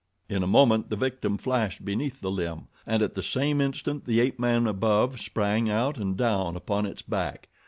In 0.27 0.41
a 0.41 0.47
moment 0.47 0.89
the 0.89 0.95
victim 0.95 1.37
flashed 1.37 1.85
beneath 1.85 2.21
the 2.21 2.31
limb 2.31 2.69
and 2.87 3.03
at 3.03 3.13
the 3.13 3.21
same 3.21 3.61
instant 3.61 4.05
the 4.05 4.19
ape 4.19 4.39
man 4.39 4.65
above 4.65 5.21
sprang 5.21 5.69
out 5.69 5.99
and 5.99 6.17
down 6.17 6.55
upon 6.55 6.87
its 6.87 7.03
back. 7.03 7.49